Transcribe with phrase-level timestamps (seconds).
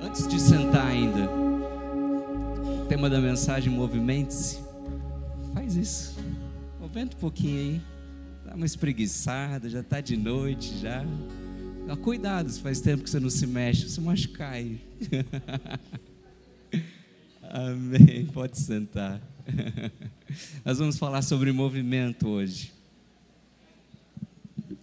[0.00, 1.28] Antes de sentar ainda,
[2.88, 4.60] tema da mensagem movimente-se.
[5.52, 6.16] Faz isso.
[6.80, 7.80] Movimenta um pouquinho aí.
[8.44, 11.04] Dá uma espreguiçada, já está de noite já.
[12.02, 14.78] Cuidado, se faz tempo que você não se mexe, você machucar aí.
[17.42, 18.26] Amém.
[18.26, 19.20] Pode sentar.
[20.64, 22.72] Nós vamos falar sobre movimento hoje.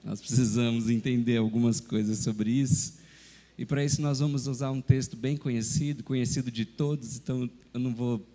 [0.03, 3.04] Nós precisamos entender algumas coisas sobre isso.
[3.57, 7.79] E para isso nós vamos usar um texto bem conhecido, conhecido de todos, então eu
[7.79, 8.25] não vou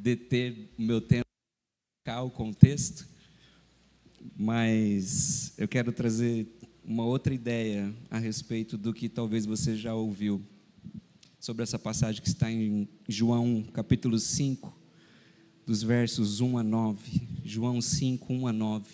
[0.00, 1.26] deter o meu tempo
[2.04, 3.06] para o contexto,
[4.36, 6.46] mas eu quero trazer
[6.84, 10.40] uma outra ideia a respeito do que talvez você já ouviu
[11.40, 14.76] sobre essa passagem que está em João capítulo 5,
[15.66, 17.28] dos versos 1 a 9.
[17.44, 18.86] João 5, 1 a 9.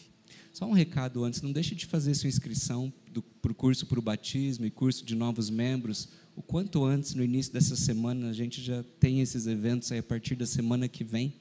[0.53, 3.13] Só um recado antes, não deixe de fazer sua inscrição para
[3.51, 6.09] o curso para o batismo e curso de novos membros.
[6.37, 10.03] O quanto antes, no início dessa semana, a gente já tem esses eventos aí a
[10.03, 11.35] partir da semana que vem.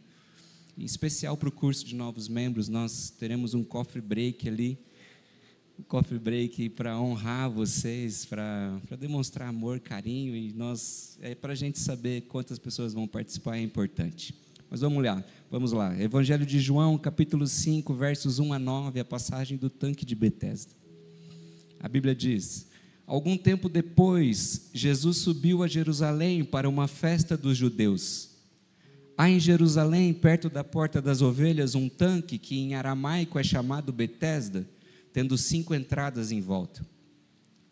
[0.78, 4.78] Em especial para o curso de novos membros, nós teremos um coffee break ali.
[5.80, 11.56] Um coffee break para honrar vocês, para demonstrar amor, carinho e nós é para a
[11.56, 14.36] gente saber quantas pessoas vão participar é importante.
[14.70, 16.00] Mas vamos lá, vamos lá.
[16.02, 20.83] Evangelho de João, capítulo 5, versos 1 a 9, a passagem do tanque de Betesda.
[21.84, 22.66] A Bíblia diz:
[23.06, 28.30] Algum tempo depois, Jesus subiu a Jerusalém para uma festa dos judeus.
[29.18, 33.92] Há em Jerusalém, perto da porta das ovelhas, um tanque que em aramaico é chamado
[33.92, 34.68] Betesda,
[35.12, 36.84] tendo cinco entradas em volta.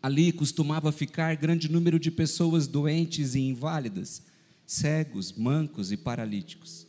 [0.04, 4.22] Ali costumava ficar grande número de pessoas doentes e inválidas,
[4.66, 6.86] cegos, mancos e paralíticos.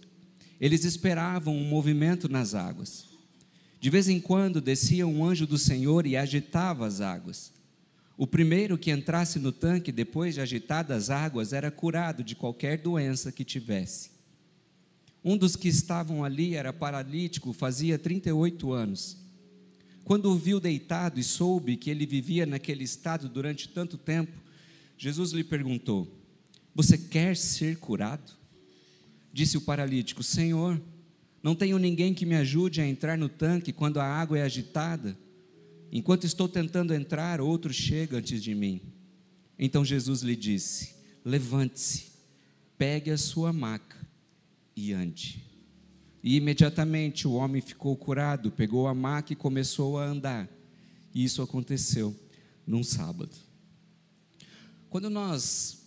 [0.60, 3.11] Eles esperavam um movimento nas águas.
[3.82, 7.52] De vez em quando descia um anjo do Senhor e agitava as águas.
[8.16, 12.78] O primeiro que entrasse no tanque depois de agitadas as águas era curado de qualquer
[12.78, 14.12] doença que tivesse.
[15.24, 19.16] Um dos que estavam ali era paralítico, fazia 38 anos.
[20.04, 24.40] Quando o viu deitado e soube que ele vivia naquele estado durante tanto tempo,
[24.96, 26.06] Jesus lhe perguntou:
[26.72, 28.30] Você quer ser curado?
[29.32, 30.80] Disse o paralítico: Senhor,
[31.42, 35.18] não tenho ninguém que me ajude a entrar no tanque quando a água é agitada.
[35.90, 38.80] Enquanto estou tentando entrar, outro chega antes de mim.
[39.58, 40.94] Então Jesus lhe disse:
[41.24, 42.12] Levante-se,
[42.78, 43.96] pegue a sua maca
[44.76, 45.44] e ande.
[46.22, 50.48] E imediatamente o homem ficou curado, pegou a maca e começou a andar.
[51.12, 52.16] E isso aconteceu
[52.64, 53.36] num sábado.
[54.88, 55.81] Quando nós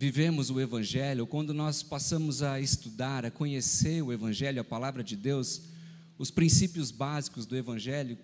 [0.00, 5.14] vivemos o Evangelho, quando nós passamos a estudar, a conhecer o Evangelho, a palavra de
[5.14, 5.64] Deus,
[6.16, 8.16] os princípios básicos do Evangelho,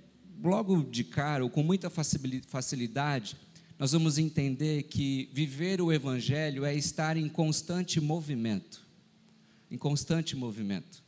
[0.42, 3.36] logo de cara, ou com muita facilidade,
[3.78, 8.80] nós vamos entender que viver o Evangelho é estar em constante movimento.
[9.70, 11.04] Em constante movimento.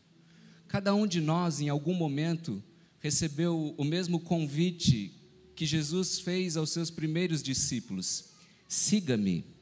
[0.67, 2.63] Cada um de nós, em algum momento,
[3.01, 5.15] recebeu o mesmo convite
[5.57, 8.27] que Jesus fez aos seus primeiros discípulos:
[8.69, 9.57] siga-me.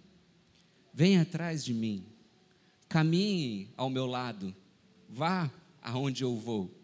[0.98, 2.06] Venha atrás de mim,
[2.88, 4.56] caminhe ao meu lado,
[5.06, 5.52] vá
[5.82, 6.74] aonde eu vou.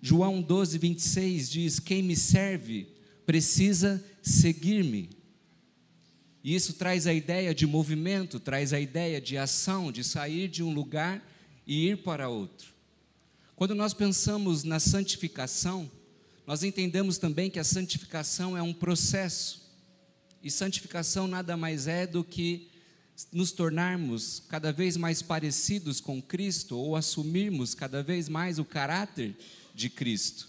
[0.00, 2.88] João 12, 26 diz: Quem me serve
[3.26, 5.10] precisa seguir-me.
[6.42, 10.62] E isso traz a ideia de movimento, traz a ideia de ação, de sair de
[10.62, 11.22] um lugar
[11.66, 12.72] e ir para outro.
[13.54, 15.90] Quando nós pensamos na santificação,
[16.46, 19.70] nós entendemos também que a santificação é um processo.
[20.42, 22.70] E santificação nada mais é do que
[23.32, 29.36] nos tornarmos cada vez mais parecidos com Cristo ou assumirmos cada vez mais o caráter
[29.74, 30.48] de Cristo.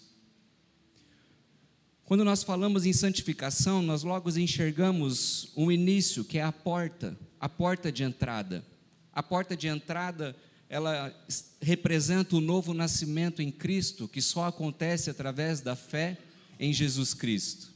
[2.03, 7.49] Quando nós falamos em santificação, nós logo enxergamos um início, que é a porta, a
[7.49, 8.63] porta de entrada.
[9.11, 10.33] A porta de entrada,
[10.69, 11.13] ela
[11.61, 16.17] representa o novo nascimento em Cristo, que só acontece através da fé
[16.57, 17.73] em Jesus Cristo.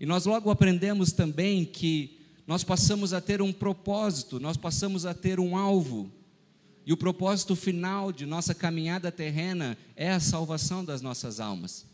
[0.00, 5.14] E nós logo aprendemos também que nós passamos a ter um propósito, nós passamos a
[5.14, 6.10] ter um alvo.
[6.86, 11.86] E o propósito final de nossa caminhada terrena é a salvação das nossas almas.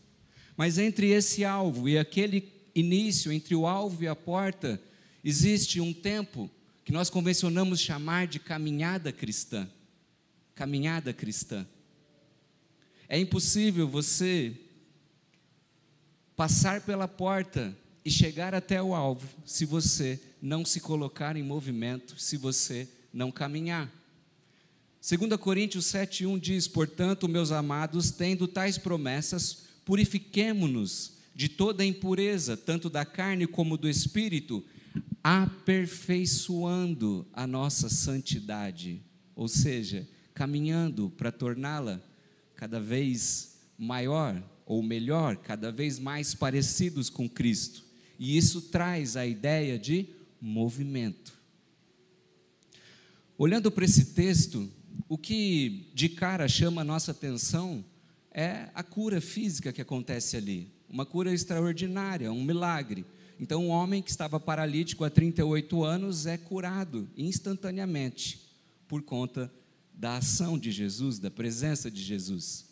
[0.57, 4.81] Mas entre esse alvo e aquele início, entre o alvo e a porta,
[5.23, 6.49] existe um tempo
[6.83, 9.69] que nós convencionamos chamar de caminhada cristã.
[10.53, 11.65] Caminhada cristã.
[13.07, 14.53] É impossível você
[16.35, 22.19] passar pela porta e chegar até o alvo se você não se colocar em movimento,
[22.19, 23.91] se você não caminhar.
[25.07, 32.89] 2 Coríntios 7,1 diz: Portanto, meus amados, tendo tais promessas, purifiquemo-nos de toda impureza, tanto
[32.89, 34.63] da carne como do espírito,
[35.23, 39.01] aperfeiçoando a nossa santidade,
[39.35, 42.01] ou seja, caminhando para torná-la
[42.55, 47.83] cada vez maior ou melhor, cada vez mais parecidos com Cristo.
[48.19, 50.07] E isso traz a ideia de
[50.41, 51.39] movimento.
[53.37, 54.69] Olhando para esse texto,
[55.07, 57.85] o que de cara chama a nossa atenção
[58.33, 63.05] é a cura física que acontece ali, uma cura extraordinária, um milagre.
[63.39, 68.41] Então, um homem que estava paralítico há 38 anos é curado instantaneamente
[68.87, 69.51] por conta
[69.93, 72.70] da ação de Jesus, da presença de Jesus.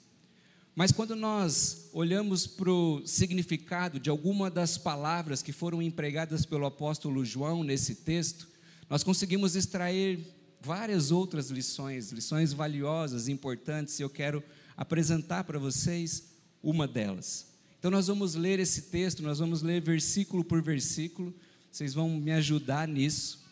[0.80, 6.66] Mas quando nós olhamos para o significado de alguma das palavras que foram empregadas pelo
[6.66, 8.48] apóstolo João nesse texto,
[8.90, 10.26] nós conseguimos extrair
[10.62, 14.42] várias outras lições, lições valiosas, importantes, e eu quero
[14.78, 16.30] apresentar para vocês
[16.64, 17.48] uma delas.
[17.78, 21.36] Então nós vamos ler esse texto, nós vamos ler versículo por versículo,
[21.70, 23.46] vocês vão me ajudar nisso,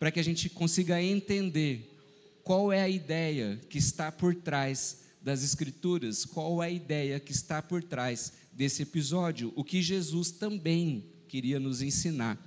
[0.00, 1.96] para que a gente consiga entender
[2.42, 7.32] qual é a ideia que está por trás das Escrituras, qual é a ideia que
[7.32, 12.38] está por trás desse episódio, o que Jesus também queria nos ensinar,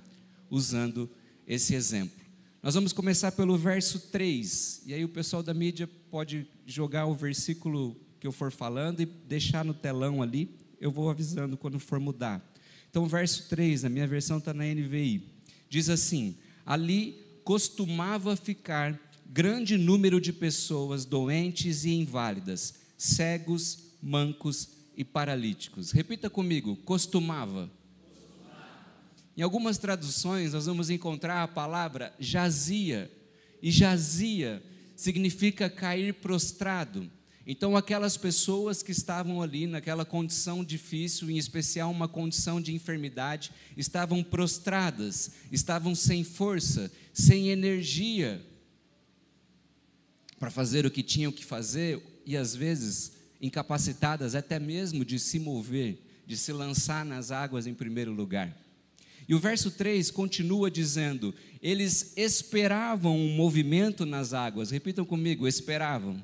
[0.50, 1.10] usando
[1.46, 2.24] esse exemplo.
[2.62, 7.14] Nós vamos começar pelo verso 3, e aí o pessoal da mídia pode jogar o
[7.14, 10.50] versículo que eu for falando e deixar no telão ali,
[10.80, 12.44] eu vou avisando quando for mudar.
[12.90, 15.22] Então, verso 3, a minha versão está na NVI,
[15.68, 25.04] diz assim: Ali costumava ficar grande número de pessoas doentes e inválidas, cegos, mancos e
[25.04, 25.90] paralíticos.
[25.90, 27.70] Repita comigo: costumava.
[29.36, 33.10] Em algumas traduções, nós vamos encontrar a palavra jazia,
[33.60, 34.62] e jazia
[34.94, 37.10] significa cair prostrado.
[37.46, 43.52] Então, aquelas pessoas que estavam ali naquela condição difícil, em especial uma condição de enfermidade,
[43.76, 48.42] estavam prostradas, estavam sem força, sem energia
[50.38, 55.38] para fazer o que tinham que fazer e às vezes incapacitadas até mesmo de se
[55.38, 58.56] mover, de se lançar nas águas em primeiro lugar.
[59.28, 64.70] E o verso 3 continua dizendo: eles esperavam um movimento nas águas.
[64.70, 66.22] Repitam comigo: esperavam.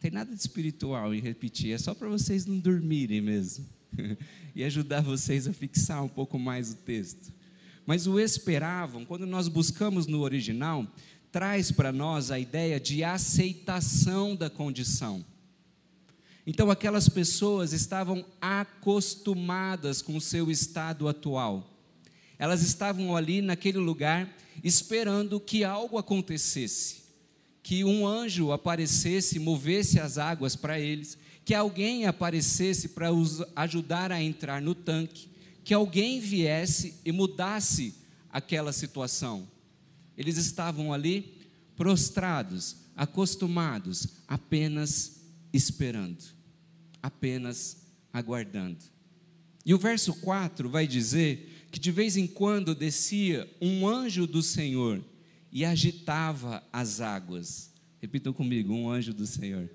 [0.00, 3.66] Tem nada de espiritual em repetir, é só para vocês não dormirem mesmo
[4.56, 7.30] e ajudar vocês a fixar um pouco mais o texto.
[7.84, 10.86] Mas o esperavam, quando nós buscamos no original,
[11.32, 15.24] traz para nós a ideia de aceitação da condição.
[16.46, 21.70] Então, aquelas pessoas estavam acostumadas com o seu estado atual.
[22.38, 24.28] Elas estavam ali naquele lugar
[24.64, 27.02] esperando que algo acontecesse,
[27.62, 34.10] que um anjo aparecesse, movesse as águas para eles, que alguém aparecesse para os ajudar
[34.10, 35.28] a entrar no tanque,
[35.62, 37.94] que alguém viesse e mudasse
[38.32, 39.46] aquela situação.
[40.20, 41.40] Eles estavam ali
[41.74, 45.22] prostrados, acostumados, apenas
[45.52, 46.40] esperando
[47.02, 47.78] apenas
[48.12, 48.78] aguardando.
[49.64, 54.42] E o verso 4 vai dizer que de vez em quando descia um anjo do
[54.42, 55.02] Senhor
[55.52, 57.70] e agitava as águas.
[58.00, 59.68] Repitam comigo: um anjo do Senhor.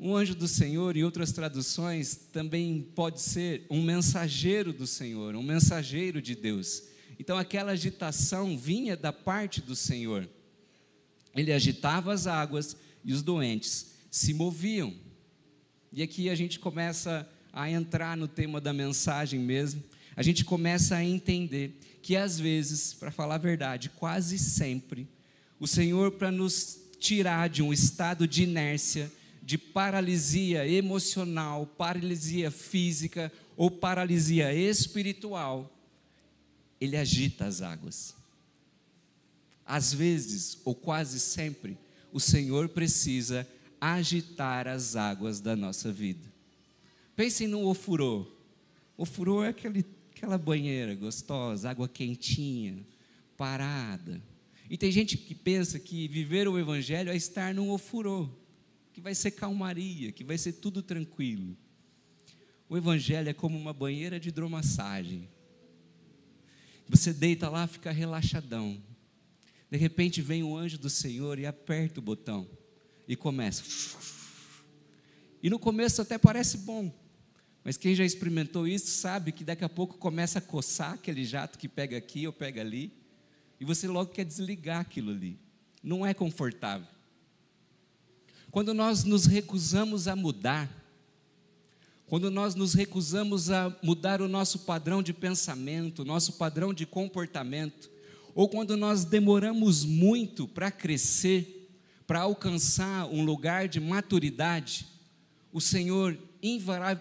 [0.00, 5.42] Um anjo do Senhor, em outras traduções, também pode ser um mensageiro do Senhor, um
[5.44, 6.82] mensageiro de Deus.
[7.22, 10.28] Então, aquela agitação vinha da parte do Senhor.
[11.36, 14.92] Ele agitava as águas e os doentes se moviam.
[15.92, 19.84] E aqui a gente começa a entrar no tema da mensagem mesmo.
[20.16, 25.06] A gente começa a entender que às vezes, para falar a verdade, quase sempre,
[25.60, 33.32] o Senhor, para nos tirar de um estado de inércia, de paralisia emocional, paralisia física
[33.56, 35.72] ou paralisia espiritual,
[36.82, 38.12] Ele agita as águas.
[39.64, 41.78] Às vezes, ou quase sempre,
[42.12, 43.46] o Senhor precisa
[43.80, 46.28] agitar as águas da nossa vida.
[47.14, 48.26] Pensem no ofurô.
[48.98, 52.84] Ofurô é aquele, aquela banheira gostosa, água quentinha,
[53.36, 54.20] parada.
[54.68, 58.28] E tem gente que pensa que viver o evangelho é estar num ofurô,
[58.92, 61.56] que vai ser calmaria, que vai ser tudo tranquilo.
[62.68, 65.28] O evangelho é como uma banheira de hidromassagem.
[66.88, 68.82] Você deita lá, fica relaxadão.
[69.70, 72.46] De repente vem o anjo do Senhor e aperta o botão
[73.08, 73.62] e começa.
[75.42, 76.92] E no começo até parece bom,
[77.64, 81.58] mas quem já experimentou isso sabe que daqui a pouco começa a coçar aquele jato
[81.58, 82.92] que pega aqui ou pega ali,
[83.58, 85.38] e você logo quer desligar aquilo ali.
[85.82, 86.86] Não é confortável.
[88.50, 90.68] Quando nós nos recusamos a mudar,
[92.12, 97.90] quando nós nos recusamos a mudar o nosso padrão de pensamento, nosso padrão de comportamento,
[98.34, 101.70] ou quando nós demoramos muito para crescer,
[102.06, 104.86] para alcançar um lugar de maturidade,
[105.50, 106.18] o Senhor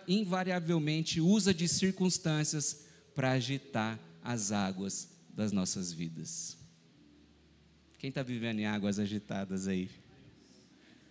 [0.08, 6.56] invariavelmente usa de circunstâncias para agitar as águas das nossas vidas.
[8.00, 9.90] Quem está vivendo em águas agitadas aí?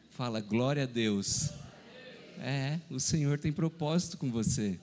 [0.09, 1.51] Fala, glória a Deus.
[2.43, 4.81] É, o Senhor tem propósito com você.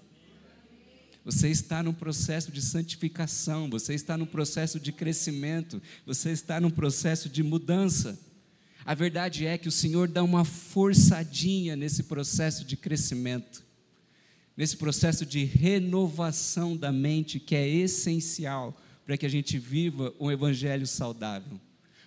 [1.25, 6.69] Você está num processo de santificação, você está num processo de crescimento, você está num
[6.69, 8.17] processo de mudança.
[8.85, 13.65] A verdade é que o Senhor dá uma forçadinha nesse processo de crescimento,
[14.55, 20.31] nesse processo de renovação da mente, que é essencial para que a gente viva um
[20.31, 21.59] evangelho saudável.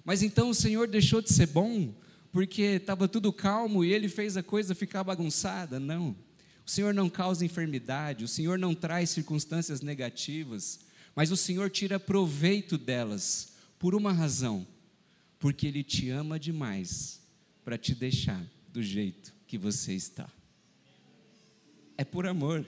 [0.05, 1.93] Mas então o Senhor deixou de ser bom
[2.33, 5.81] porque estava tudo calmo e ele fez a coisa ficar bagunçada?
[5.81, 6.17] Não.
[6.65, 10.81] O Senhor não causa enfermidade, o Senhor não traz circunstâncias negativas,
[11.15, 14.67] mas o Senhor tira proveito delas por uma razão
[15.41, 17.21] porque Ele te ama demais
[17.65, 20.31] para te deixar do jeito que você está.
[21.97, 22.65] É por amor.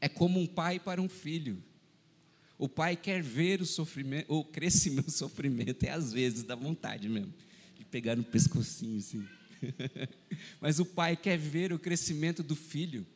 [0.00, 1.62] É como um pai para um filho.
[2.56, 7.08] O pai quer ver o sofrimento, o crescimento, o sofrimento, e às vezes dá vontade
[7.08, 7.34] mesmo
[7.94, 9.24] pegar no pescocinho assim.
[10.60, 13.06] Mas o pai quer ver o crescimento do filho.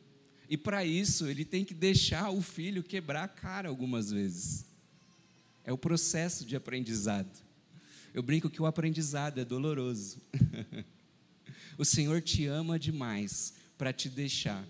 [0.49, 4.65] E para isso, ele tem que deixar o filho quebrar a cara algumas vezes.
[5.65, 7.43] É o processo de aprendizado.
[8.13, 10.21] Eu brinco que o aprendizado é doloroso.
[11.77, 14.65] o Senhor te ama demais para te deixar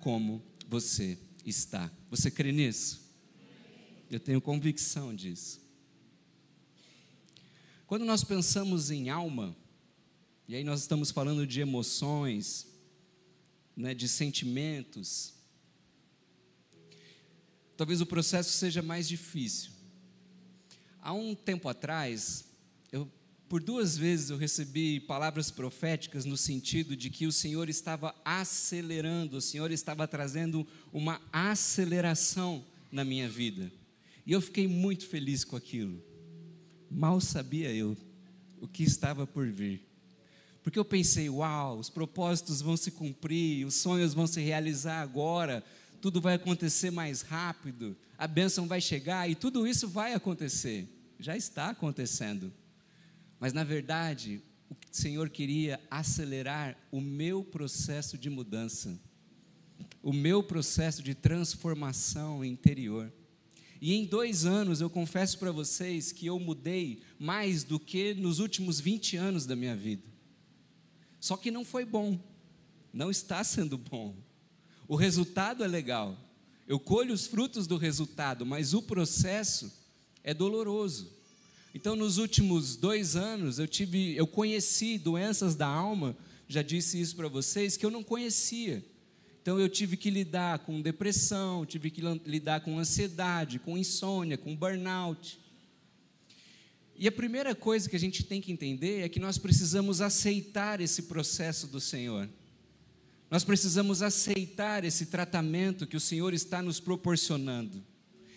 [0.00, 1.16] como você
[1.46, 1.88] está.
[2.10, 3.00] Você crê nisso?
[4.10, 5.60] Eu tenho convicção disso.
[7.92, 9.54] Quando nós pensamos em alma,
[10.48, 12.66] e aí nós estamos falando de emoções,
[13.76, 15.34] né, de sentimentos,
[17.76, 19.72] talvez o processo seja mais difícil.
[21.02, 22.46] Há um tempo atrás,
[22.90, 23.06] eu,
[23.46, 29.36] por duas vezes eu recebi palavras proféticas no sentido de que o Senhor estava acelerando,
[29.36, 33.70] o Senhor estava trazendo uma aceleração na minha vida.
[34.24, 36.02] E eu fiquei muito feliz com aquilo.
[36.94, 37.96] Mal sabia eu
[38.60, 39.82] o que estava por vir.
[40.62, 45.64] Porque eu pensei, uau, os propósitos vão se cumprir, os sonhos vão se realizar agora,
[46.00, 50.86] tudo vai acontecer mais rápido, a bênção vai chegar e tudo isso vai acontecer.
[51.18, 52.52] Já está acontecendo.
[53.40, 59.00] Mas na verdade, o Senhor queria acelerar o meu processo de mudança,
[60.02, 63.10] o meu processo de transformação interior.
[63.84, 68.38] E em dois anos, eu confesso para vocês que eu mudei mais do que nos
[68.38, 70.06] últimos 20 anos da minha vida.
[71.18, 72.16] Só que não foi bom,
[72.92, 74.14] não está sendo bom.
[74.86, 76.16] O resultado é legal,
[76.68, 79.72] eu colho os frutos do resultado, mas o processo
[80.22, 81.10] é doloroso.
[81.74, 87.16] Então, nos últimos dois anos, eu tive, eu conheci doenças da alma, já disse isso
[87.16, 88.84] para vocês, que eu não conhecia.
[89.42, 94.54] Então, eu tive que lidar com depressão, tive que lidar com ansiedade, com insônia, com
[94.54, 95.40] burnout.
[96.96, 100.80] E a primeira coisa que a gente tem que entender é que nós precisamos aceitar
[100.80, 102.28] esse processo do Senhor.
[103.28, 107.82] Nós precisamos aceitar esse tratamento que o Senhor está nos proporcionando.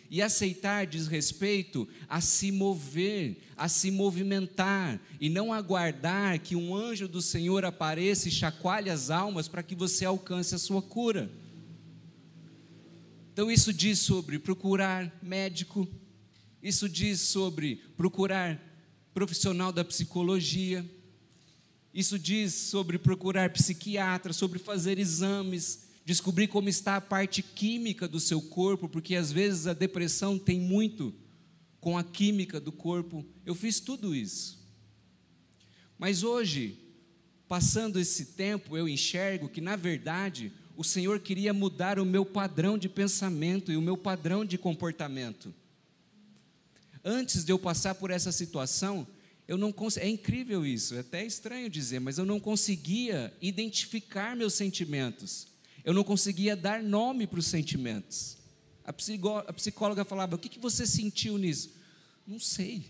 [0.09, 6.75] E aceitar diz respeito a se mover, a se movimentar, e não aguardar que um
[6.75, 11.29] anjo do Senhor apareça e chacoalhe as almas para que você alcance a sua cura.
[13.33, 15.87] Então, isso diz sobre procurar médico,
[16.63, 18.61] isso diz sobre procurar
[19.13, 20.85] profissional da psicologia,
[21.93, 28.19] isso diz sobre procurar psiquiatra, sobre fazer exames, descobrir como está a parte química do
[28.19, 31.13] seu corpo, porque às vezes a depressão tem muito
[31.81, 33.25] com a química do corpo.
[33.43, 34.63] Eu fiz tudo isso.
[35.97, 36.77] Mas hoje,
[37.47, 42.77] passando esse tempo, eu enxergo que, na verdade, o Senhor queria mudar o meu padrão
[42.77, 45.53] de pensamento e o meu padrão de comportamento.
[47.03, 49.07] Antes de eu passar por essa situação,
[49.47, 54.53] eu não é incrível isso, é até estranho dizer, mas eu não conseguia identificar meus
[54.53, 55.54] sentimentos.
[55.85, 58.39] Eu não conseguia dar nome para os sentimentos.
[58.83, 61.75] A, a psicóloga falava: O que, que você sentiu nisso?
[62.25, 62.87] Não sei.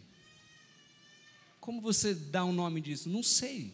[1.60, 3.10] Como você dá um nome disso?
[3.10, 3.74] Não sei.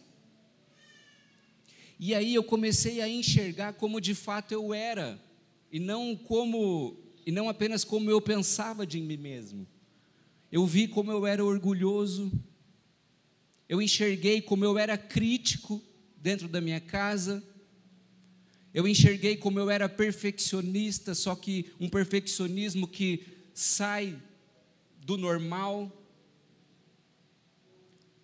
[2.00, 5.22] E aí eu comecei a enxergar como de fato eu era,
[5.70, 9.68] e não como e não apenas como eu pensava de mim mesmo.
[10.50, 12.32] Eu vi como eu era orgulhoso.
[13.68, 15.80] Eu enxerguei como eu era crítico
[16.16, 17.42] dentro da minha casa
[18.74, 24.18] Eu enxerguei como eu era perfeccionista, só que um perfeccionismo que sai
[25.04, 25.90] do normal.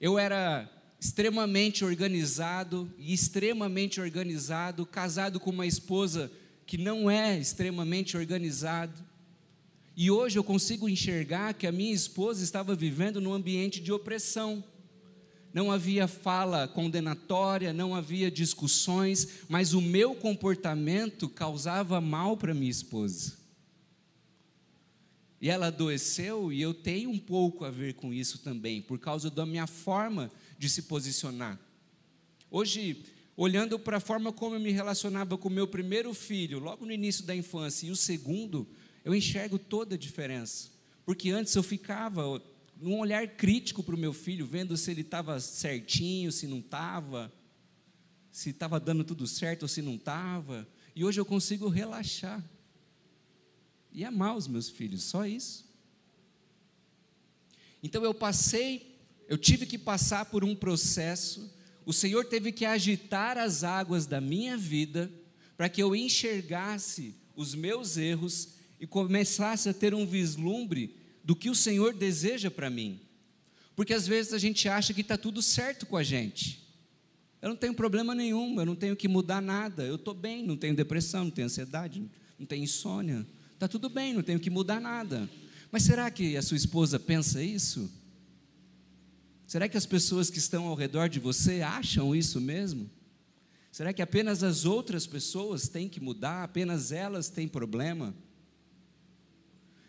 [0.00, 6.30] Eu era extremamente organizado e extremamente organizado, casado com uma esposa
[6.66, 9.06] que não é extremamente organizado.
[9.96, 14.62] E hoje eu consigo enxergar que a minha esposa estava vivendo num ambiente de opressão.
[15.52, 22.70] Não havia fala condenatória, não havia discussões, mas o meu comportamento causava mal para minha
[22.70, 23.38] esposa.
[25.40, 29.30] E ela adoeceu, e eu tenho um pouco a ver com isso também, por causa
[29.30, 31.58] da minha forma de se posicionar.
[32.50, 33.04] Hoje,
[33.36, 36.92] olhando para a forma como eu me relacionava com o meu primeiro filho, logo no
[36.92, 38.66] início da infância, e o segundo,
[39.04, 40.70] eu enxergo toda a diferença.
[41.06, 42.42] Porque antes eu ficava
[42.80, 47.32] num olhar crítico para o meu filho, vendo se ele estava certinho, se não estava,
[48.30, 50.66] se estava dando tudo certo ou se não estava.
[50.94, 52.44] E hoje eu consigo relaxar
[53.92, 55.66] e amar os meus filhos, só isso.
[57.82, 58.96] Então eu passei,
[59.28, 61.52] eu tive que passar por um processo,
[61.84, 65.10] o Senhor teve que agitar as águas da minha vida
[65.56, 70.94] para que eu enxergasse os meus erros e começasse a ter um vislumbre
[71.28, 72.98] do que o Senhor deseja para mim.
[73.76, 76.66] Porque às vezes a gente acha que está tudo certo com a gente.
[77.42, 80.56] Eu não tenho problema nenhum, eu não tenho que mudar nada, eu estou bem, não
[80.56, 82.02] tenho depressão, não tenho ansiedade,
[82.38, 83.26] não tenho insônia.
[83.52, 85.28] Está tudo bem, não tenho que mudar nada.
[85.70, 87.92] Mas será que a sua esposa pensa isso?
[89.46, 92.88] Será que as pessoas que estão ao redor de você acham isso mesmo?
[93.70, 98.14] Será que apenas as outras pessoas têm que mudar, apenas elas têm problema?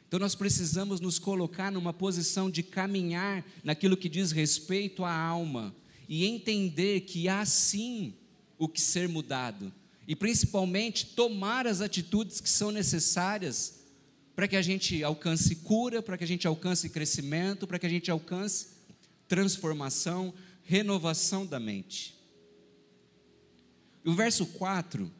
[0.09, 5.75] Então nós precisamos nos colocar numa posição de caminhar naquilo que diz respeito à alma
[6.07, 8.15] e entender que há sim
[8.57, 9.71] o que ser mudado
[10.07, 13.81] e principalmente tomar as atitudes que são necessárias
[14.35, 17.89] para que a gente alcance cura, para que a gente alcance crescimento, para que a
[17.89, 18.69] gente alcance
[19.27, 22.15] transformação, renovação da mente.
[24.03, 25.11] O verso 4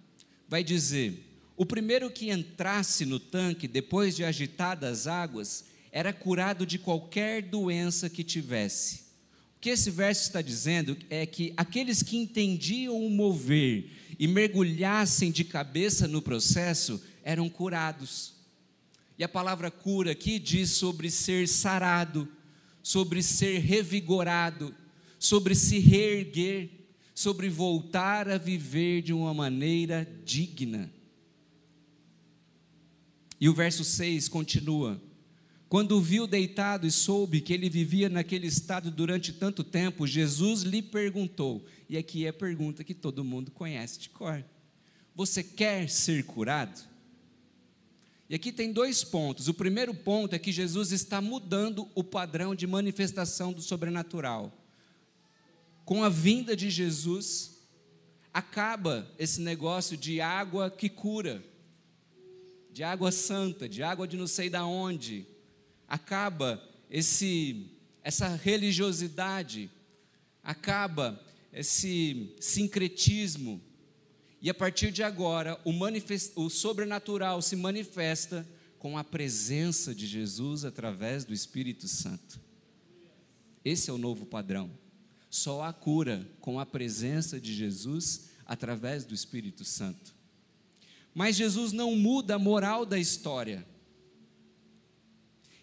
[0.47, 1.28] vai dizer:
[1.59, 7.41] o primeiro que entrasse no tanque, depois de agitadas as águas, era curado de qualquer
[7.41, 9.01] doença que tivesse.
[9.57, 15.31] O que esse verso está dizendo é que aqueles que entendiam o mover e mergulhassem
[15.31, 18.35] de cabeça no processo eram curados.
[19.17, 22.25] E a palavra cura aqui diz sobre ser sarado,
[22.81, 24.73] sobre ser revigorado,
[25.19, 26.69] sobre se reerguer,
[27.13, 30.89] sobre voltar a viver de uma maneira digna.
[33.39, 35.01] E o verso 6 continua:
[35.67, 40.81] Quando viu deitado e soube que ele vivia naquele estado durante tanto tempo, Jesus lhe
[40.81, 44.43] perguntou, e aqui é a pergunta que todo mundo conhece de cor:
[45.15, 46.89] Você quer ser curado?
[48.29, 49.47] E aqui tem dois pontos.
[49.47, 54.53] O primeiro ponto é que Jesus está mudando o padrão de manifestação do sobrenatural.
[55.83, 57.57] Com a vinda de Jesus,
[58.31, 61.43] acaba esse negócio de água que cura
[62.79, 65.25] de água santa, de água de não sei da onde.
[65.85, 67.65] Acaba esse
[68.01, 69.69] essa religiosidade,
[70.41, 73.61] acaba esse sincretismo.
[74.41, 75.73] E a partir de agora, o,
[76.41, 82.39] o sobrenatural se manifesta com a presença de Jesus através do Espírito Santo.
[83.65, 84.71] Esse é o novo padrão.
[85.29, 90.17] Só há cura com a presença de Jesus através do Espírito Santo.
[91.13, 93.65] Mas Jesus não muda a moral da história,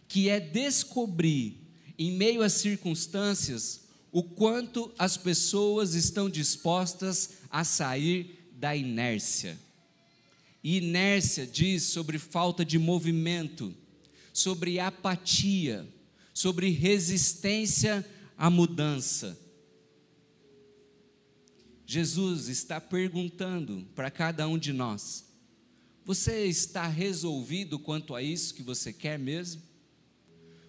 [0.09, 1.61] que é descobrir,
[1.99, 9.59] em meio às circunstâncias, o quanto as pessoas estão dispostas a sair da inércia.
[10.63, 13.75] E inércia diz sobre falta de movimento,
[14.33, 15.87] sobre apatia,
[16.33, 18.05] sobre resistência
[18.37, 19.39] à mudança.
[21.87, 25.26] Jesus está perguntando para cada um de nós:
[26.07, 29.61] você está resolvido quanto a isso que você quer mesmo?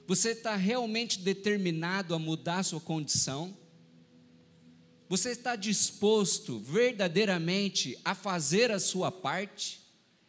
[0.08, 3.56] Você está realmente determinado a mudar a sua condição?
[5.08, 9.80] Você está disposto verdadeiramente a fazer a sua parte?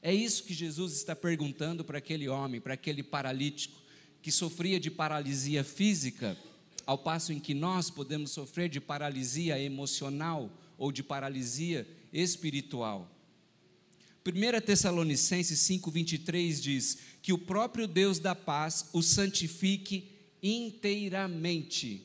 [0.03, 3.81] É isso que Jesus está perguntando para aquele homem, para aquele paralítico
[4.21, 6.37] que sofria de paralisia física,
[6.85, 13.18] ao passo em que nós podemos sofrer de paralisia emocional ou de paralisia espiritual.
[14.29, 20.11] 1 Tessalonicenses 5,23 diz: Que o próprio Deus da paz o santifique
[20.43, 22.03] inteiramente.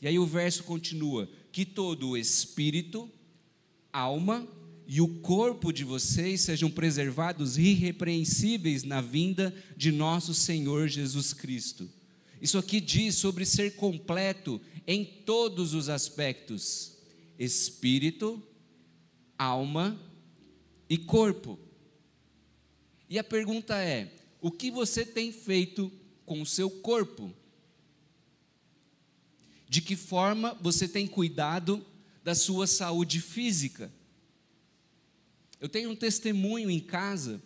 [0.00, 3.10] E aí o verso continua: Que todo o espírito,
[3.92, 4.46] alma
[4.86, 11.88] e o corpo de vocês sejam preservados irrepreensíveis na vinda de nosso Senhor Jesus Cristo.
[12.42, 16.98] Isso aqui diz sobre ser completo em todos os aspectos:
[17.38, 18.42] espírito,
[19.38, 20.10] alma e
[20.98, 21.58] corpo.
[23.08, 25.90] E a pergunta é: o que você tem feito
[26.24, 27.34] com o seu corpo?
[29.68, 31.84] De que forma você tem cuidado
[32.24, 33.92] da sua saúde física?
[35.60, 37.40] Eu tenho um testemunho em casa,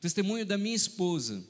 [0.00, 1.42] testemunho da minha esposa.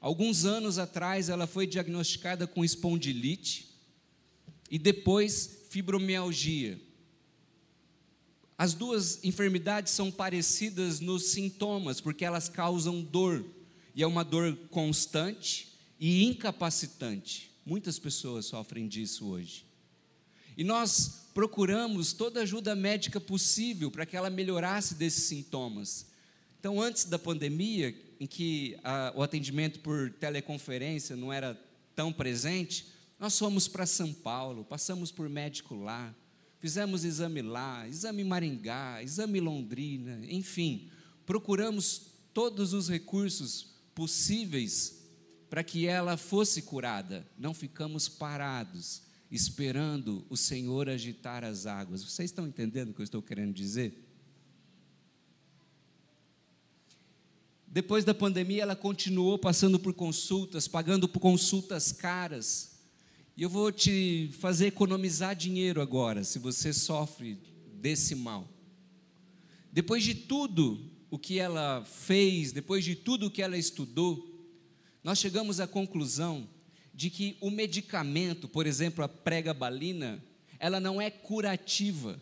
[0.00, 3.68] Alguns anos atrás ela foi diagnosticada com espondilite
[4.70, 6.80] e depois fibromialgia.
[8.58, 13.46] As duas enfermidades são parecidas nos sintomas, porque elas causam dor,
[13.94, 15.68] e é uma dor constante
[16.00, 17.52] e incapacitante.
[17.64, 19.64] Muitas pessoas sofrem disso hoje.
[20.56, 26.06] E nós procuramos toda ajuda médica possível para que ela melhorasse desses sintomas.
[26.58, 31.56] Então, antes da pandemia, em que a, o atendimento por teleconferência não era
[31.94, 32.88] tão presente,
[33.20, 36.12] nós fomos para São Paulo, passamos por médico lá,
[36.58, 40.88] fizemos exame lá, exame Maringá, exame Londrina, enfim,
[41.24, 44.98] procuramos todos os recursos possíveis
[45.50, 47.26] para que ela fosse curada.
[47.38, 52.02] Não ficamos parados esperando o Senhor agitar as águas.
[52.02, 54.04] Vocês estão entendendo o que eu estou querendo dizer?
[57.66, 62.67] Depois da pandemia, ela continuou passando por consultas, pagando por consultas caras.
[63.38, 67.38] E eu vou te fazer economizar dinheiro agora, se você sofre
[67.72, 68.48] desse mal.
[69.72, 74.28] Depois de tudo o que ela fez, depois de tudo o que ela estudou,
[75.04, 76.48] nós chegamos à conclusão
[76.92, 80.20] de que o medicamento, por exemplo, a pregabalina,
[80.58, 82.20] ela não é curativa.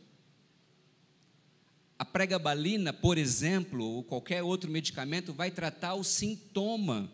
[1.99, 7.11] A pregabalina, por exemplo, ou qualquer outro medicamento, vai tratar o sintoma.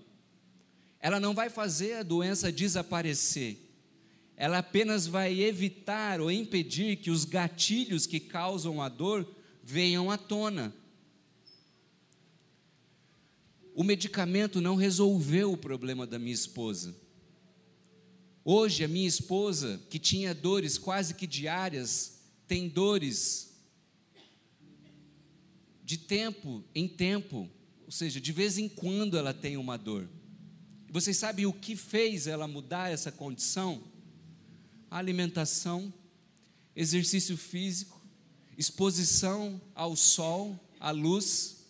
[0.98, 3.61] Ela não vai fazer a doença desaparecer
[4.42, 9.24] ela apenas vai evitar ou impedir que os gatilhos que causam a dor
[9.62, 10.74] venham à tona.
[13.72, 16.92] O medicamento não resolveu o problema da minha esposa.
[18.44, 23.56] Hoje, a minha esposa, que tinha dores quase que diárias, tem dores
[25.84, 27.48] de tempo em tempo,
[27.84, 30.08] ou seja, de vez em quando ela tem uma dor.
[30.90, 33.91] Vocês sabem o que fez ela mudar essa condição?
[34.98, 35.92] Alimentação,
[36.74, 38.00] exercício físico,
[38.56, 41.66] exposição ao sol, à luz,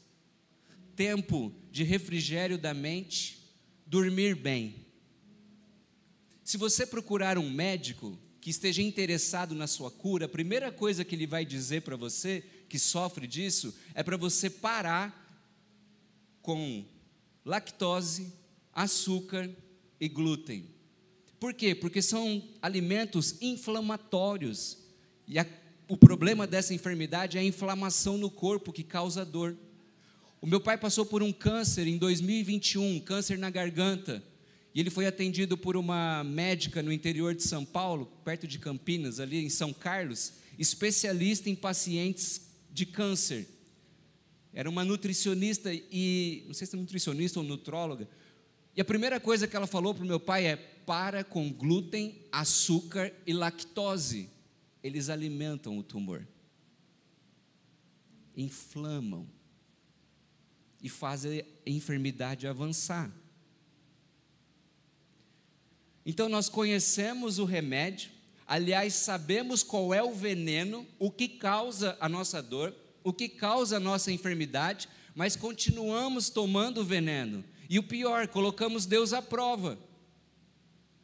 [0.97, 3.39] tempo de refrigério da mente,
[3.87, 4.87] dormir bem.
[6.45, 11.15] Se você procurar um médico que esteja interessado na sua cura, a primeira coisa que
[11.15, 15.19] ele vai dizer para você que sofre disso é para você parar
[16.43, 16.85] com
[17.45, 18.33] lactose,
[18.73, 19.49] açúcar
[20.01, 20.69] e glúten.
[21.43, 21.75] Por quê?
[21.75, 24.79] Porque são alimentos inflamatórios.
[25.27, 25.47] E a,
[25.89, 29.57] o problema dessa enfermidade é a inflamação no corpo que causa dor.
[30.41, 34.23] O meu pai passou por um câncer em 2021, câncer na garganta.
[34.73, 39.19] E ele foi atendido por uma médica no interior de São Paulo, perto de Campinas,
[39.19, 43.49] ali em São Carlos, especialista em pacientes de câncer.
[44.55, 48.09] Era uma nutricionista e, não sei se é nutricionista ou nutróloga.
[48.75, 52.27] E a primeira coisa que ela falou para o meu pai é: para com glúten,
[52.31, 54.31] açúcar e lactose.
[54.83, 56.27] Eles alimentam o tumor,
[58.37, 59.29] inflamam
[60.83, 63.13] e fazem a enfermidade avançar.
[66.05, 68.11] Então nós conhecemos o remédio,
[68.45, 73.77] aliás, sabemos qual é o veneno, o que causa a nossa dor, o que causa
[73.77, 77.45] a nossa enfermidade, mas continuamos tomando o veneno.
[77.73, 79.79] E o pior, colocamos Deus à prova.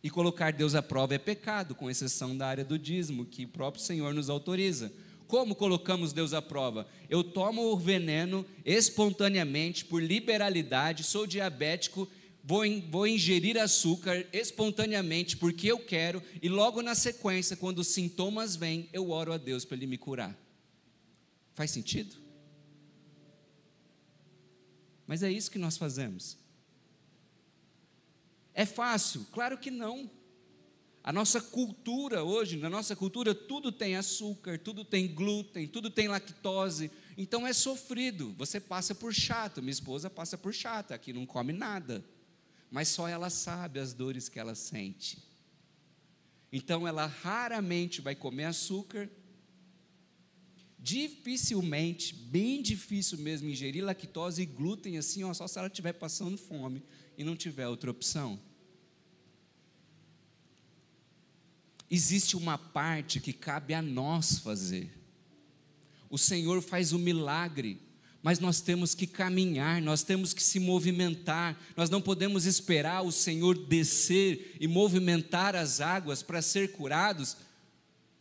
[0.02, 3.48] E colocar Deus à prova é pecado, com exceção da área do dízimo, que o
[3.48, 4.92] próprio Senhor nos autoriza.
[5.26, 6.86] Como colocamos Deus à prova?
[7.08, 12.06] Eu tomo o veneno espontaneamente, por liberalidade, sou diabético,
[12.44, 18.56] vou, vou ingerir açúcar espontaneamente, porque eu quero, e logo na sequência, quando os sintomas
[18.56, 20.38] vêm, eu oro a Deus para Ele me curar.
[21.54, 22.14] Faz sentido?
[25.06, 26.46] Mas é isso que nós fazemos.
[28.58, 29.24] É fácil?
[29.30, 30.10] Claro que não.
[31.04, 36.08] A nossa cultura hoje, na nossa cultura, tudo tem açúcar, tudo tem glúten, tudo tem
[36.08, 38.34] lactose, então é sofrido.
[38.36, 42.04] Você passa por chato, minha esposa passa por chata, aqui não come nada,
[42.68, 45.22] mas só ela sabe as dores que ela sente.
[46.52, 49.08] Então ela raramente vai comer açúcar,
[50.76, 56.36] dificilmente, bem difícil mesmo, ingerir lactose e glúten assim, ó, só se ela estiver passando
[56.36, 56.82] fome
[57.16, 58.47] e não tiver outra opção.
[61.90, 64.90] Existe uma parte que cabe a nós fazer.
[66.10, 67.80] O Senhor faz o milagre,
[68.22, 73.12] mas nós temos que caminhar, nós temos que se movimentar, nós não podemos esperar o
[73.12, 77.36] Senhor descer e movimentar as águas para ser curados,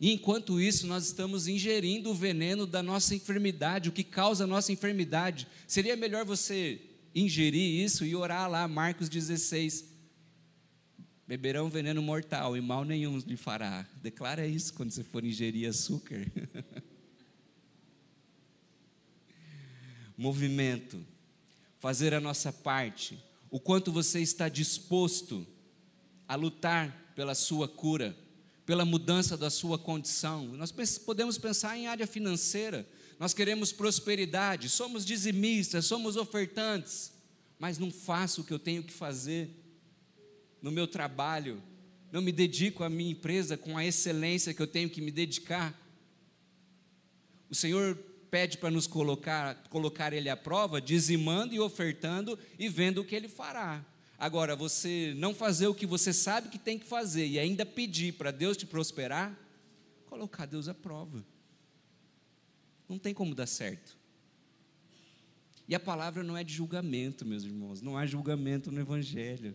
[0.00, 4.46] e enquanto isso, nós estamos ingerindo o veneno da nossa enfermidade, o que causa a
[4.46, 5.48] nossa enfermidade.
[5.66, 6.80] Seria melhor você
[7.14, 9.87] ingerir isso e orar lá, Marcos 16.
[11.28, 13.86] Beberão veneno mortal e mal nenhum lhe fará.
[14.02, 16.26] Declara isso quando você for ingerir açúcar.
[20.16, 21.06] Movimento,
[21.78, 25.46] fazer a nossa parte, o quanto você está disposto
[26.26, 28.16] a lutar pela sua cura
[28.68, 30.46] pela mudança da sua condição.
[30.48, 32.86] Nós podemos pensar em área financeira.
[33.18, 37.10] Nós queremos prosperidade, somos dizimistas, somos ofertantes,
[37.58, 39.57] mas não faço o que eu tenho que fazer
[40.62, 41.62] no meu trabalho,
[42.10, 45.78] não me dedico à minha empresa com a excelência que eu tenho que me dedicar.
[47.50, 47.96] O Senhor
[48.30, 53.14] pede para nos colocar, colocar Ele à prova, dizimando e ofertando e vendo o que
[53.14, 53.84] Ele fará.
[54.18, 58.14] Agora, você não fazer o que você sabe que tem que fazer e ainda pedir
[58.14, 59.38] para Deus te prosperar,
[60.06, 61.24] colocar Deus à prova.
[62.88, 63.96] Não tem como dar certo.
[65.68, 69.54] E a palavra não é de julgamento, meus irmãos, não há julgamento no Evangelho,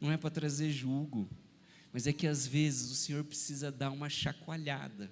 [0.00, 1.28] não é para trazer julgo,
[1.92, 5.10] mas é que às vezes o Senhor precisa dar uma chacoalhada,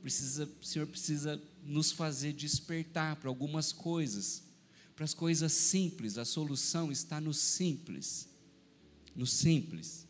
[0.00, 4.46] precisa, o Senhor precisa nos fazer despertar para algumas coisas
[4.96, 8.26] para as coisas simples, a solução está no simples.
[9.14, 10.06] No simples.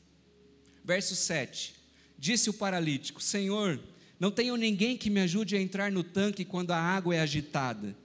[0.84, 1.74] Verso 7:
[2.16, 3.80] Disse o paralítico: Senhor,
[4.20, 7.96] não tenho ninguém que me ajude a entrar no tanque quando a água é agitada.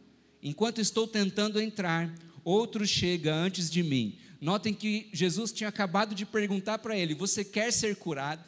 [0.42, 2.12] Enquanto estou tentando entrar,
[2.44, 4.18] outro chega antes de mim.
[4.42, 8.44] Notem que Jesus tinha acabado de perguntar para ele: Você quer ser curado?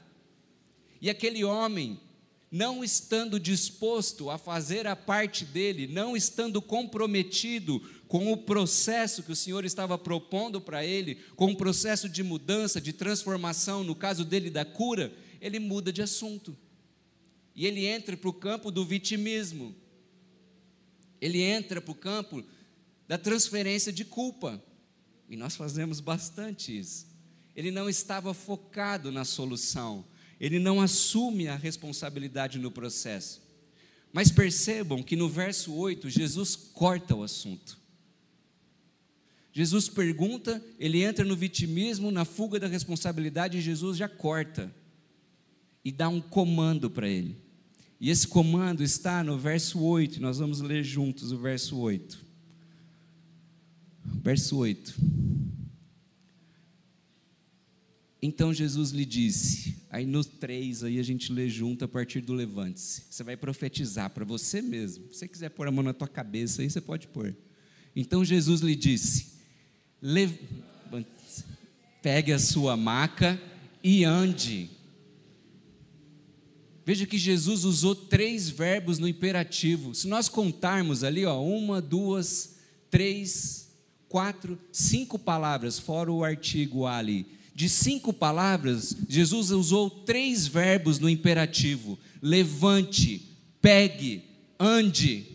[0.99, 1.99] E aquele homem
[2.49, 9.31] não estando disposto a fazer a parte dele, não estando comprometido com o processo que
[9.31, 14.23] o Senhor estava propondo para ele, com o processo de mudança, de transformação, no caso
[14.23, 16.55] dele da cura, ele muda de assunto.
[17.55, 19.75] E ele entra para o campo do vitimismo.
[21.19, 22.43] Ele entra para o campo
[23.07, 24.63] da transferência de culpa.
[25.29, 27.07] E nós fazemos bastante isso.
[27.55, 30.05] Ele não estava focado na solução
[30.43, 33.41] ele não assume a responsabilidade no processo.
[34.11, 37.77] Mas percebam que no verso 8, Jesus corta o assunto.
[39.53, 44.69] Jesus pergunta, ele entra no vitimismo, na fuga da responsabilidade, e Jesus já corta
[45.85, 47.37] e dá um comando para ele.
[47.97, 52.32] E esse comando está no verso 8, nós vamos ler juntos o verso 8.
[54.05, 54.95] Verso 8.
[58.25, 62.33] Então Jesus lhe disse, aí no 3, aí a gente lê junto a partir do
[62.33, 63.03] levante-se.
[63.09, 65.11] Você vai profetizar para você mesmo.
[65.11, 67.35] Se você quiser pôr a mão na tua cabeça, aí você pode pôr.
[67.93, 69.33] Então Jesus lhe disse:
[72.01, 73.41] pegue a sua maca
[73.83, 74.69] e ande.
[76.85, 79.95] Veja que Jesus usou três verbos no imperativo.
[79.95, 82.55] Se nós contarmos ali, ó, uma, duas,
[82.89, 83.72] três,
[84.13, 91.09] quatro, cinco palavras, fora o artigo ali de cinco palavras, Jesus usou três verbos no
[91.09, 93.21] imperativo: levante,
[93.61, 94.23] pegue,
[94.59, 95.27] ande.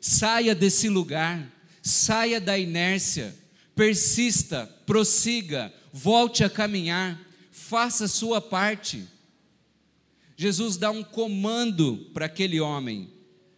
[0.00, 1.48] Saia desse lugar,
[1.80, 3.34] saia da inércia,
[3.74, 7.20] persista, prossiga, volte a caminhar,
[7.52, 9.06] faça a sua parte.
[10.36, 13.10] Jesus dá um comando para aquele homem.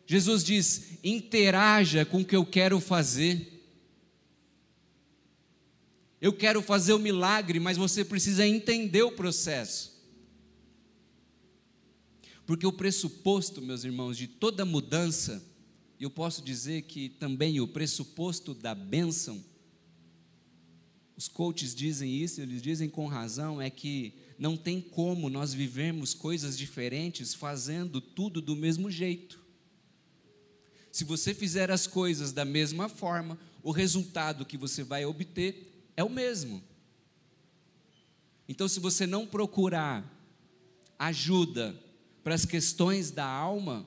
[0.06, 3.53] Jesus diz: interaja com o que eu quero fazer.
[6.24, 9.92] Eu quero fazer o milagre, mas você precisa entender o processo.
[12.46, 15.44] Porque o pressuposto, meus irmãos, de toda mudança,
[16.00, 19.44] eu posso dizer que também o pressuposto da bênção,
[21.14, 26.14] os coaches dizem isso, eles dizem com razão, é que não tem como nós vivermos
[26.14, 29.44] coisas diferentes fazendo tudo do mesmo jeito.
[30.90, 36.02] Se você fizer as coisas da mesma forma, o resultado que você vai obter é
[36.02, 36.62] o mesmo.
[38.48, 40.04] Então, se você não procurar
[40.98, 41.74] ajuda
[42.22, 43.86] para as questões da alma,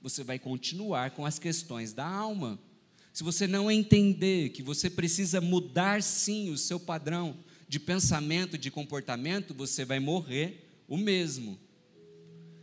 [0.00, 2.58] você vai continuar com as questões da alma.
[3.12, 7.36] Se você não entender que você precisa mudar sim o seu padrão
[7.68, 11.58] de pensamento, de comportamento, você vai morrer o mesmo.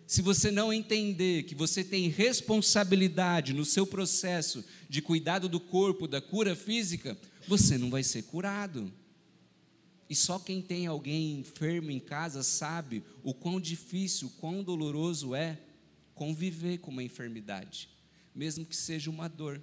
[0.06, 6.06] se você não entender que você tem responsabilidade no seu processo de cuidado do corpo,
[6.06, 8.91] da cura física, você não vai ser curado.
[10.10, 15.34] E só quem tem alguém enfermo em casa sabe o quão difícil, o quão doloroso
[15.34, 15.60] é
[16.13, 17.89] conviver com uma enfermidade,
[18.36, 19.62] mesmo que seja uma dor.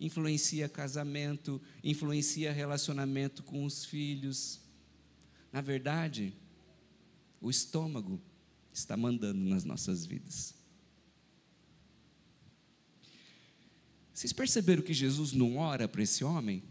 [0.00, 4.60] Influencia casamento, influencia relacionamento com os filhos.
[5.52, 6.32] Na verdade,
[7.40, 8.20] o estômago
[8.72, 10.54] está mandando nas nossas vidas.
[14.14, 16.62] Vocês perceberam que Jesus não ora para esse homem?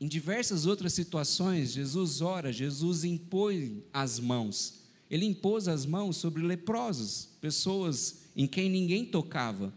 [0.00, 4.74] Em diversas outras situações, Jesus ora, Jesus impõe as mãos.
[5.10, 9.74] Ele impôs as mãos sobre leprosos, pessoas em quem ninguém tocava.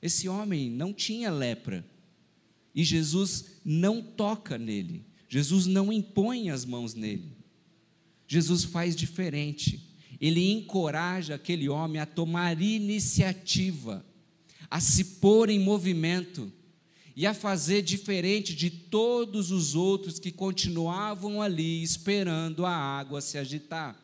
[0.00, 1.84] Esse homem não tinha lepra.
[2.74, 5.04] E Jesus não toca nele.
[5.28, 7.36] Jesus não impõe as mãos nele.
[8.26, 9.88] Jesus faz diferente.
[10.20, 14.04] Ele encoraja aquele homem a tomar iniciativa,
[14.70, 16.52] a se pôr em movimento
[17.18, 23.36] e a fazer diferente de todos os outros que continuavam ali esperando a água se
[23.36, 24.00] agitar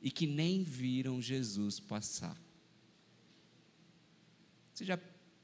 [0.00, 2.40] e que nem viram Jesus passar.
[4.72, 4.96] Vocês já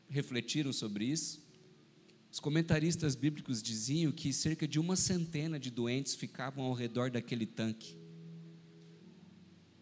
[0.08, 1.44] refletiram sobre isso?
[2.30, 7.44] Os comentaristas bíblicos diziam que cerca de uma centena de doentes ficavam ao redor daquele
[7.44, 7.96] tanque.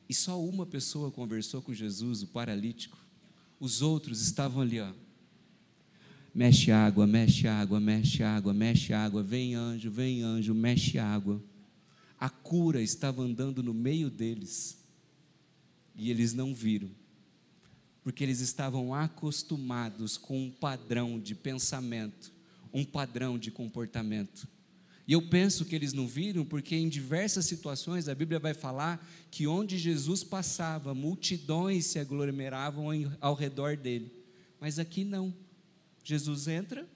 [0.08, 2.96] E só uma pessoa conversou com Jesus, o paralítico.
[3.60, 4.94] Os outros estavam ali, ó
[6.36, 11.42] Mexe água, mexe água, mexe água, mexe água, vem anjo, vem anjo, mexe água.
[12.20, 14.76] A cura estava andando no meio deles
[15.94, 16.90] e eles não viram,
[18.04, 22.30] porque eles estavam acostumados com um padrão de pensamento,
[22.70, 24.46] um padrão de comportamento.
[25.08, 29.02] E eu penso que eles não viram, porque em diversas situações a Bíblia vai falar
[29.30, 32.88] que onde Jesus passava, multidões se aglomeravam
[33.22, 34.12] ao redor dele.
[34.60, 35.45] Mas aqui não.
[36.06, 36.88] Jesus entra,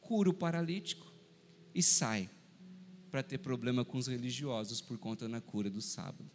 [0.00, 1.12] cura o paralítico
[1.74, 2.30] e sai
[3.10, 6.30] para ter problema com os religiosos por conta da cura do sábado.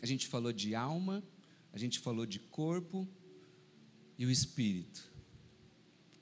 [0.00, 1.24] A gente falou de alma,
[1.72, 3.08] a gente falou de corpo
[4.16, 5.12] e o espírito.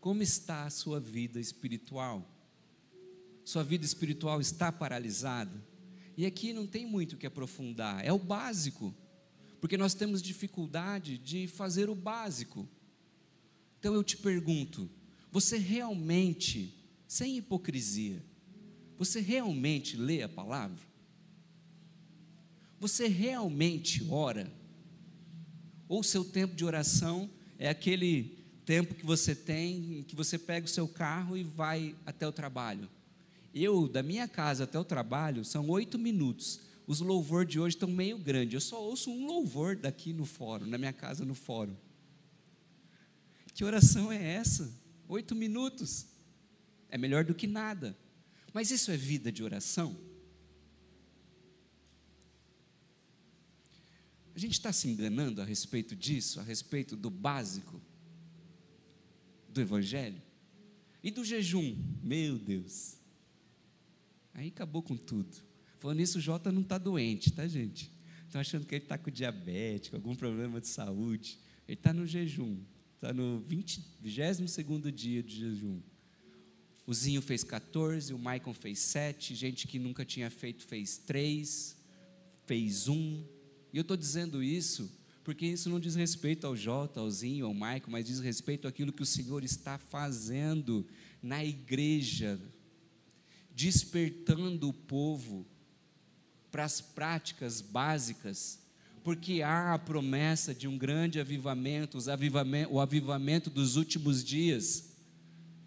[0.01, 2.27] Como está a sua vida espiritual?
[3.45, 5.63] Sua vida espiritual está paralisada?
[6.17, 8.95] E aqui não tem muito o que aprofundar, é o básico
[9.63, 12.69] porque nós temos dificuldade de fazer o básico.
[13.79, 14.91] Então eu te pergunto:
[15.31, 16.75] você realmente,
[17.07, 18.21] sem hipocrisia,
[18.99, 20.85] você realmente lê a palavra?
[22.81, 24.53] Você realmente ora?
[25.89, 30.69] Ou seu tempo de oração é aquele tempo que você tem, que você pega o
[30.69, 32.91] seu carro e vai até o trabalho?
[33.55, 37.89] Eu, da minha casa até o trabalho, são oito minutos os louvores de hoje estão
[37.89, 38.55] meio grandes.
[38.55, 41.75] Eu só ouço um louvor daqui no fórum, na minha casa no fórum.
[43.55, 44.71] Que oração é essa?
[45.09, 46.07] Oito minutos.
[46.91, 47.97] É melhor do que nada.
[48.53, 49.97] Mas isso é vida de oração?
[54.35, 57.81] A gente está se enganando a respeito disso, a respeito do básico
[59.49, 60.21] do Evangelho?
[61.03, 61.75] E do jejum?
[62.03, 62.97] Meu Deus.
[64.35, 65.52] Aí acabou com tudo.
[65.83, 67.91] Falando isso, o Jota não está doente, tá, gente?
[68.25, 71.41] Estão achando que ele está com diabetes, algum problema de saúde.
[71.67, 72.57] Ele está no jejum.
[72.95, 75.81] Está no 20, 22 dia de jejum.
[76.87, 81.77] O Zinho fez 14, o Maicon fez 7, gente que nunca tinha feito fez 3,
[82.47, 83.25] fez 1.
[83.73, 84.89] E eu estou dizendo isso
[85.25, 88.93] porque isso não diz respeito ao Jota, ao Zinho, ao Maicon, mas diz respeito àquilo
[88.93, 90.87] que o Senhor está fazendo
[91.21, 92.41] na igreja,
[93.53, 95.45] despertando o povo
[96.53, 98.59] para as práticas básicas,
[99.03, 101.99] porque há a promessa de um grande avivamento,
[102.71, 104.91] o avivamento dos últimos dias.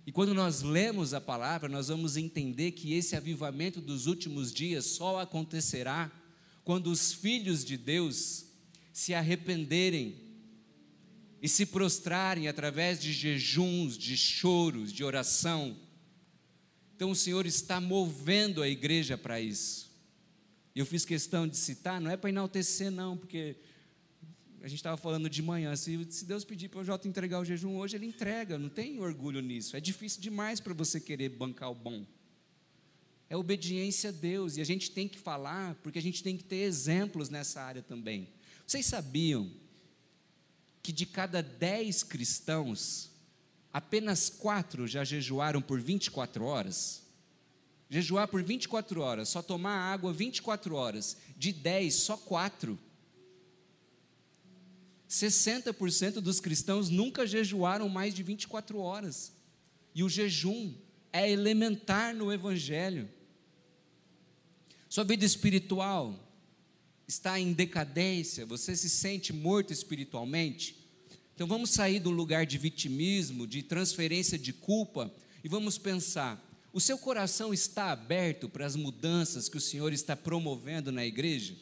[0.05, 4.85] E quando nós lemos a palavra, nós vamos entender que esse avivamento dos últimos dias
[4.85, 6.11] só acontecerá
[6.63, 8.45] quando os filhos de Deus
[8.93, 10.15] se arrependerem
[11.41, 15.75] e se prostrarem através de jejuns, de choros, de oração.
[16.95, 19.94] Então o Senhor está movendo a igreja para isso.
[20.75, 23.55] Eu fiz questão de citar, não é para enaltecer, não, porque
[24.61, 27.45] a gente estava falando de manhã, se, se Deus pedir para o Jota entregar o
[27.45, 29.77] jejum hoje, ele entrega, não tem orgulho nisso.
[29.77, 32.05] É difícil demais para você querer bancar o bom.
[33.29, 36.43] É obediência a Deus, e a gente tem que falar, porque a gente tem que
[36.43, 38.27] ter exemplos nessa área também.
[38.67, 39.49] Vocês sabiam
[40.83, 43.11] que de cada dez cristãos,
[43.71, 47.04] apenas quatro já jejuaram por 24 horas?
[47.89, 52.77] Jejuar por 24 horas, só tomar água 24 horas, de 10, só 4.
[55.09, 59.31] 60% dos cristãos nunca jejuaram mais de 24 horas.
[59.93, 60.73] E o jejum
[61.13, 63.07] é elementar no Evangelho.
[64.89, 66.19] Sua vida espiritual
[67.07, 70.75] está em decadência, você se sente morto espiritualmente.
[71.33, 75.13] Então vamos sair do lugar de vitimismo, de transferência de culpa
[75.43, 76.41] e vamos pensar:
[76.75, 81.55] o seu coração está aberto para as mudanças que o Senhor está promovendo na igreja?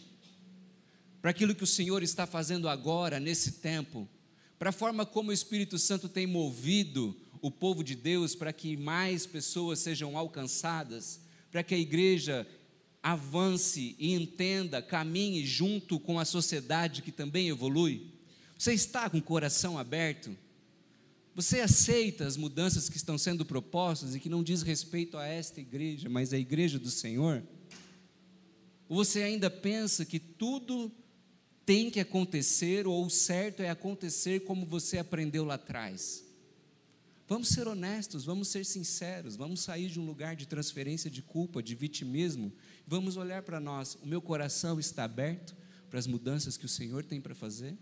[1.22, 4.09] Para aquilo que o Senhor está fazendo agora, nesse tempo?
[4.57, 8.76] Para a forma como o Espírito Santo tem movido o povo de Deus para que
[8.76, 11.20] mais pessoas sejam alcançadas?
[11.51, 12.47] Para que a igreja
[13.03, 18.07] avance e entenda, caminhe junto com a sociedade que também evolui?
[18.57, 20.36] Você está com o coração aberto?
[21.36, 25.60] Você aceita as mudanças que estão sendo propostas e que não diz respeito a esta
[25.60, 27.44] igreja, mas a igreja do Senhor?
[28.88, 30.92] Ou você ainda pensa que tudo
[31.66, 36.24] tem que acontecer ou o certo é acontecer como você aprendeu lá atrás?
[37.28, 41.64] Vamos ser honestos, vamos ser sinceros, vamos sair de um lugar de transferência de culpa,
[41.64, 42.54] de vitimismo,
[42.86, 43.98] vamos olhar para nós.
[44.04, 45.56] O meu coração está aberto
[45.90, 47.76] para as mudanças que o Senhor tem para fazer?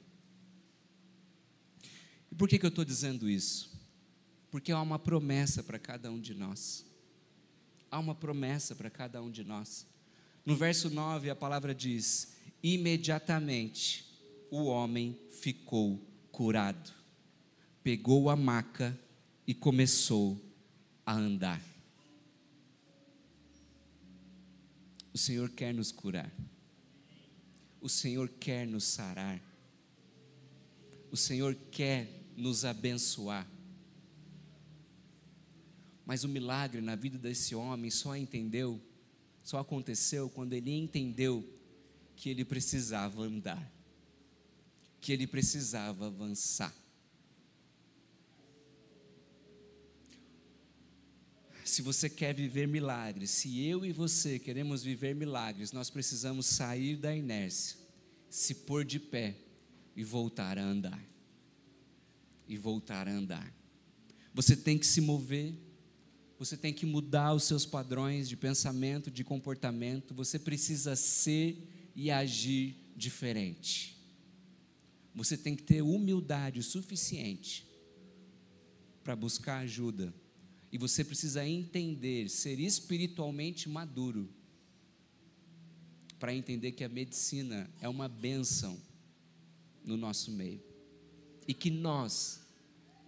[2.31, 3.71] E por que, que eu estou dizendo isso?
[4.49, 6.85] Porque há uma promessa para cada um de nós.
[7.89, 9.85] Há uma promessa para cada um de nós.
[10.45, 14.05] No verso 9, a palavra diz: Imediatamente
[14.49, 15.99] o homem ficou
[16.31, 16.91] curado,
[17.83, 18.97] pegou a maca
[19.45, 20.39] e começou
[21.05, 21.61] a andar.
[25.13, 26.31] O Senhor quer nos curar,
[27.81, 29.41] o Senhor quer nos sarar,
[31.11, 33.47] o Senhor quer nos abençoar.
[36.05, 38.81] Mas o milagre na vida desse homem só entendeu,
[39.43, 41.47] só aconteceu quando ele entendeu
[42.15, 43.71] que ele precisava andar,
[44.99, 46.75] que ele precisava avançar.
[51.63, 56.97] Se você quer viver milagres, se eu e você queremos viver milagres, nós precisamos sair
[56.97, 57.77] da inércia,
[58.29, 59.37] se pôr de pé
[59.95, 61.10] e voltar a andar
[62.51, 63.55] e voltar a andar.
[64.33, 65.55] Você tem que se mover,
[66.37, 72.11] você tem que mudar os seus padrões de pensamento, de comportamento, você precisa ser e
[72.11, 73.97] agir diferente.
[75.15, 77.65] Você tem que ter humildade suficiente
[79.01, 80.13] para buscar ajuda.
[80.73, 84.29] E você precisa entender, ser espiritualmente maduro,
[86.19, 88.77] para entender que a medicina é uma bênção
[89.85, 90.61] no nosso meio.
[91.47, 92.40] E que nós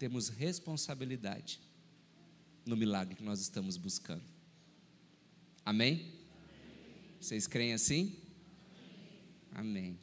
[0.04, 1.62] temos responsabilidade
[2.66, 4.22] no milagre que nós estamos buscando.
[5.64, 6.12] Amém?
[7.22, 8.14] Vocês creem assim?
[9.54, 9.98] Amém.